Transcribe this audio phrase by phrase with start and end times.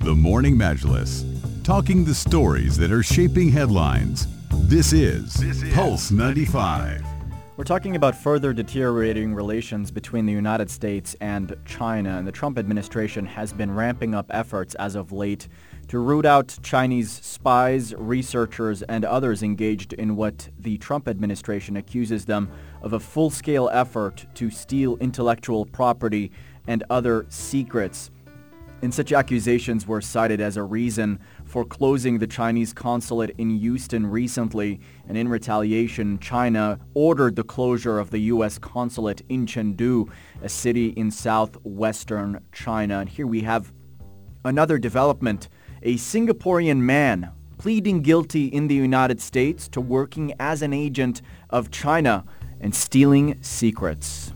[0.00, 1.24] The Morning Majlis,
[1.64, 4.28] talking the stories that are shaping headlines.
[4.68, 5.42] This is,
[5.74, 7.02] Pulse 95.
[7.56, 12.58] We're talking about further deteriorating relations between the United States and China, and the Trump
[12.58, 15.48] administration has been ramping up efforts as of late
[15.88, 22.26] to root out Chinese spies, researchers, and others engaged in what the Trump administration accuses
[22.26, 22.50] them
[22.82, 26.30] of a full-scale effort to steal intellectual property
[26.66, 28.10] and other secrets.
[28.82, 34.06] And such accusations were cited as a reason for closing the Chinese consulate in Houston
[34.06, 34.80] recently.
[35.08, 38.58] And in retaliation, China ordered the closure of the U.S.
[38.58, 40.10] consulate in Chengdu,
[40.42, 43.00] a city in southwestern China.
[43.00, 43.72] And here we have
[44.44, 45.48] another development
[45.82, 51.70] a Singaporean man pleading guilty in the United States to working as an agent of
[51.70, 52.24] China
[52.60, 54.32] and stealing secrets.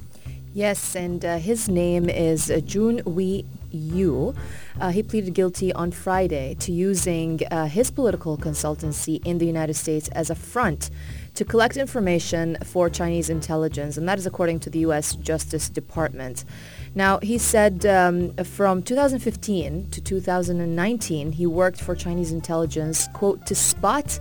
[0.52, 4.34] Yes, and uh, his name is uh, Jun Wei Yu.
[4.80, 9.74] Uh, he pleaded guilty on Friday to using uh, his political consultancy in the United
[9.74, 10.90] States as a front
[11.34, 15.14] to collect information for Chinese intelligence, and that is according to the U.S.
[15.16, 16.44] Justice Department.
[16.94, 23.54] Now, he said um, from 2015 to 2019, he worked for Chinese intelligence, quote, to
[23.54, 24.18] spot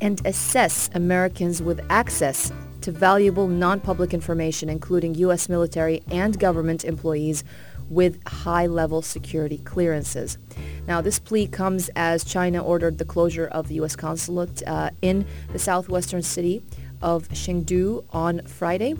[0.00, 5.48] and assess Americans with access to valuable non-public information, including U.S.
[5.48, 7.44] military and government employees
[7.88, 10.38] with high-level security clearances.
[10.86, 13.96] Now, this plea comes as China ordered the closure of the U.S.
[13.96, 16.62] consulate uh, in the southwestern city
[17.02, 18.94] of Chengdu on Friday.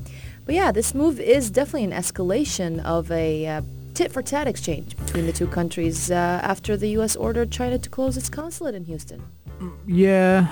[0.44, 3.62] But yeah, this move is definitely an escalation of a uh,
[3.94, 7.14] tit-for-tat exchange between the two countries uh, after the U.S.
[7.14, 9.22] ordered China to close its consulate in Houston.
[9.86, 10.48] Yeah,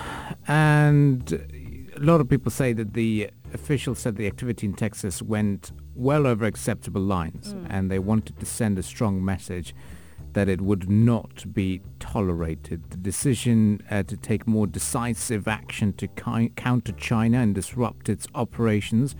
[0.47, 1.58] and
[1.99, 6.25] a lot of people say that the officials said the activity in Texas went well
[6.25, 7.67] over acceptable lines, mm.
[7.69, 9.75] and they wanted to send a strong message
[10.33, 12.89] that it would not be tolerated.
[12.91, 18.27] The decision uh, to take more decisive action to ki- counter China and disrupt its
[18.33, 19.15] operations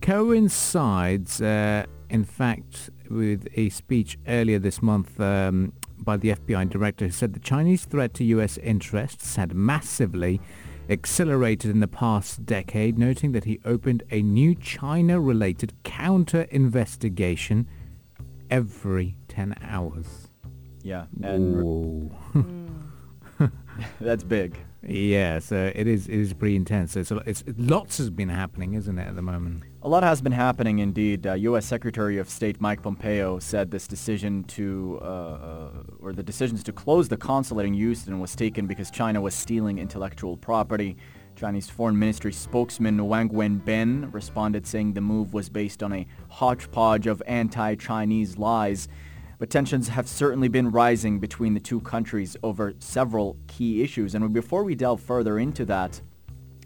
[0.00, 7.06] coincides, uh, in fact, with a speech earlier this month um, by the FBI director
[7.06, 8.56] who said the Chinese threat to U.S.
[8.58, 10.40] interests had massively
[10.88, 17.68] accelerated in the past decade, noting that he opened a new China-related counter-investigation
[18.50, 20.28] every 10 hours.
[20.82, 21.06] Yeah.
[21.22, 22.12] And
[24.00, 24.58] that's big.
[24.84, 26.96] Yeah, so it is it is pretty intense.
[26.96, 29.62] It's, it's lots has been happening, isn't it, at the moment?
[29.82, 31.24] A lot has been happening indeed.
[31.26, 31.66] Uh, U.S.
[31.66, 35.70] Secretary of State Mike Pompeo said this decision to, uh,
[36.00, 39.78] or the decisions to close the consulate in Houston was taken because China was stealing
[39.78, 40.96] intellectual property.
[41.36, 47.06] Chinese Foreign Ministry spokesman Wang Wenbin responded saying the move was based on a hodgepodge
[47.06, 48.88] of anti-Chinese lies
[49.42, 54.14] but tensions have certainly been rising between the two countries over several key issues.
[54.14, 56.00] And before we delve further into that,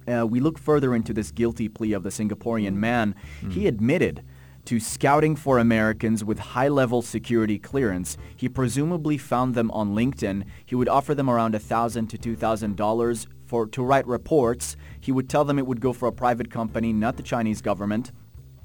[0.06, 3.14] uh, we look further into this guilty plea of the Singaporean man.
[3.40, 3.52] Mm.
[3.52, 4.22] He admitted
[4.66, 8.18] to scouting for Americans with high-level security clearance.
[8.36, 10.44] He presumably found them on LinkedIn.
[10.66, 14.76] He would offer them around 1,000 to $2,000 for to write reports.
[15.00, 18.12] He would tell them it would go for a private company, not the Chinese government.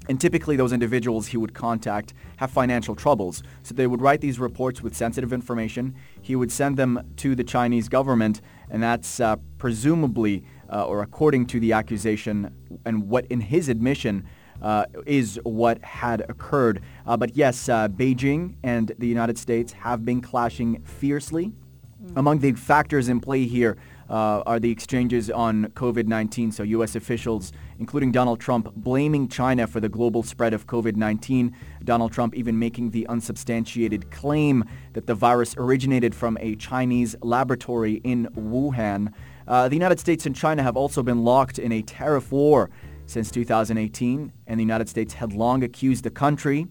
[0.08, 3.42] And typically those individuals he would contact have financial troubles.
[3.62, 5.94] So they would write these reports with sensitive information.
[6.20, 8.40] He would send them to the Chinese government,
[8.70, 12.52] and that's uh, presumably, uh, or according to the accusation
[12.84, 14.26] and what in his admission
[14.60, 16.82] uh, is what had occurred.
[17.06, 21.52] Uh, but yes, uh, Beijing and the United States have been clashing fiercely.
[22.04, 22.16] Mm.
[22.16, 23.76] Among the factors in play here
[24.12, 26.52] uh, are the exchanges on COVID-19.
[26.52, 26.94] So U.S.
[26.94, 31.52] officials, including Donald Trump, blaming China for the global spread of COVID-19.
[31.82, 37.94] Donald Trump even making the unsubstantiated claim that the virus originated from a Chinese laboratory
[38.04, 39.12] in Wuhan.
[39.48, 42.70] Uh, the United States and China have also been locked in a tariff war
[43.06, 46.66] since 2018, and the United States had long accused the country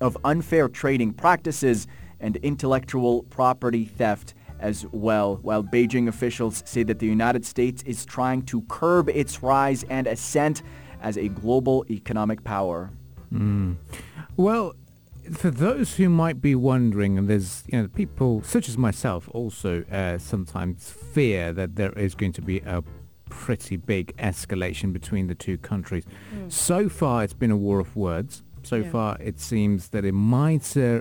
[0.00, 1.86] of unfair trading practices
[2.20, 8.06] and intellectual property theft as well, while Beijing officials say that the United States is
[8.06, 10.62] trying to curb its rise and ascent
[11.02, 12.90] as a global economic power.
[13.30, 13.76] Mm.
[14.38, 14.74] Well,
[15.32, 19.84] for those who might be wondering, and there's you know people such as myself also
[19.92, 22.82] uh, sometimes fear that there is going to be a
[23.28, 26.04] pretty big escalation between the two countries.
[26.06, 26.50] Mm.
[26.50, 28.42] So far, it's been a war of words.
[28.62, 28.90] So yeah.
[28.90, 31.00] far, it seems that it might uh,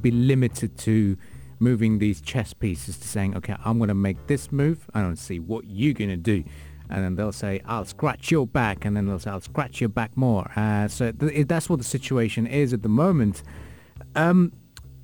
[0.00, 1.16] be limited to
[1.58, 4.88] moving these chess pieces to saying, okay, I'm going to make this move.
[4.94, 6.44] I don't see what you're going to do.
[6.90, 8.84] And then they'll say, I'll scratch your back.
[8.84, 10.50] And then they'll say, I'll scratch your back more.
[10.54, 13.42] Uh, so th- that's what the situation is at the moment.
[14.14, 14.52] Um,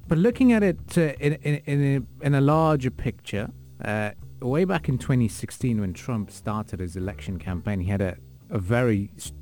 [0.07, 3.49] but looking at it uh, in, in, in, a, in a larger picture,
[3.85, 4.11] uh,
[4.41, 8.17] way back in 2016 when Trump started his election campaign, he had a,
[8.51, 9.33] a very s-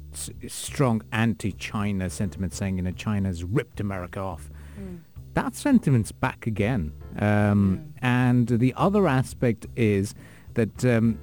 [0.46, 4.50] strong anti-China sentiment saying, you know, China's ripped America off.
[4.78, 5.00] Mm.
[5.38, 6.93] That sentiment's back again.
[7.17, 7.93] Um, mm.
[8.02, 10.12] And the other aspect is
[10.55, 11.20] that um,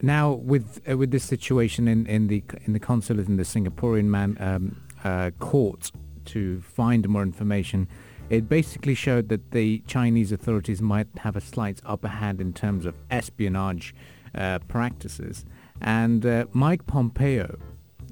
[0.00, 4.04] now with uh, with this situation in, in the in the consulate in the Singaporean
[4.04, 5.90] man um, uh, court
[6.26, 7.88] to find more information,
[8.30, 12.86] it basically showed that the Chinese authorities might have a slight upper hand in terms
[12.86, 13.92] of espionage
[14.36, 15.44] uh, practices.
[15.80, 17.58] And uh, Mike Pompeo,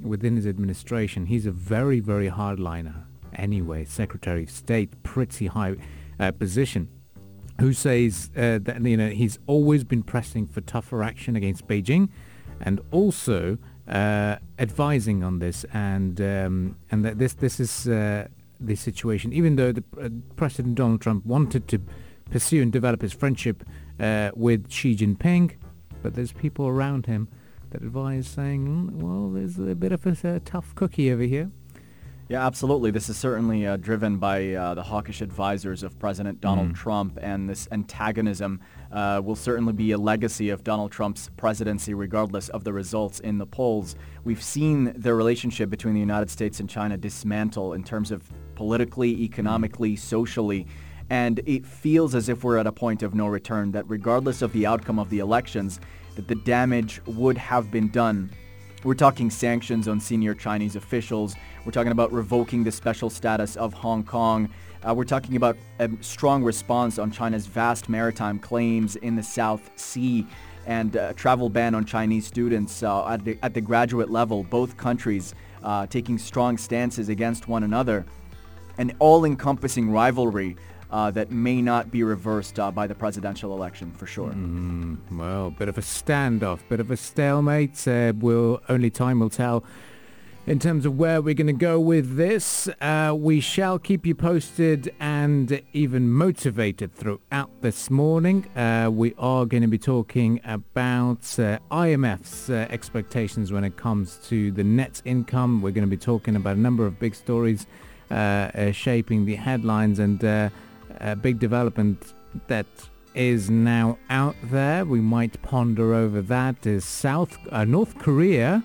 [0.03, 3.05] within his administration, he's a very, very hardliner
[3.37, 5.77] anyway, Secretary of State, pretty high
[6.19, 6.89] uh, position,
[7.61, 12.09] who says uh, that you know he's always been pressing for tougher action against Beijing,
[12.61, 18.27] and also uh, advising on this, and um, and that this this is uh,
[18.61, 19.33] the situation.
[19.33, 21.81] Even though the uh, President Donald Trump wanted to
[22.31, 23.65] pursue and develop his friendship
[24.01, 25.55] uh, with Xi Jinping,
[26.03, 27.29] but there's people around him
[27.71, 31.51] that advise saying, mm, well, there's a bit of a, a tough cookie over here.
[32.29, 32.91] Yeah, absolutely.
[32.91, 36.75] This is certainly uh, driven by uh, the hawkish advisors of President Donald mm.
[36.75, 42.49] Trump, and this antagonism uh, will certainly be a legacy of Donald Trump's presidency, regardless
[42.49, 43.95] of the results in the polls.
[44.25, 49.23] We've seen the relationship between the United States and China dismantle in terms of politically,
[49.23, 50.67] economically, socially,
[51.09, 54.53] and it feels as if we're at a point of no return, that regardless of
[54.53, 55.79] the outcome of the elections,
[56.17, 58.33] that the damage would have been done
[58.87, 61.35] we're talking sanctions on senior Chinese officials.
[61.65, 64.49] We're talking about revoking the special status of Hong Kong.
[64.87, 69.69] Uh, we're talking about a strong response on China's vast maritime claims in the South
[69.75, 70.25] Sea
[70.67, 74.77] and a travel ban on Chinese students uh, at, the, at, the, graduate level, both
[74.77, 75.35] countries
[75.65, 78.07] uh, taking strong stances against one another.
[78.79, 80.57] An all-encompassing rivalry
[80.91, 84.31] uh, that may not be reversed uh, by the presidential election for sure.
[84.31, 87.87] Mm, well, bit of a standoff, bit of a stalemate.
[87.87, 89.65] Uh, will only time will tell.
[90.47, 94.15] In terms of where we're going to go with this, uh, we shall keep you
[94.15, 98.47] posted and even motivated throughout this morning.
[98.57, 104.53] Uh, we are going to be talking about uh, IMF's expectations when it comes to
[104.53, 105.63] the net income.
[105.63, 107.67] We're going to be talking about a number of big stories
[108.71, 110.53] shaping the headlines and
[111.01, 112.13] a big development
[112.49, 112.67] that
[113.15, 114.85] is now out there.
[114.85, 116.67] We might ponder over that.
[116.67, 118.63] Is South uh, North Korea,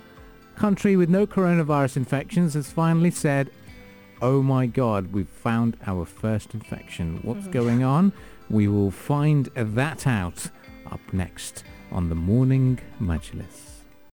[0.55, 3.49] country with no coronavirus infections, has finally said,
[4.21, 7.19] "Oh my God, we've found our first infection.
[7.23, 7.51] What's mm-hmm.
[7.51, 8.13] going on?"
[8.49, 10.49] We will find that out
[10.91, 13.70] up next on the morning Majlis.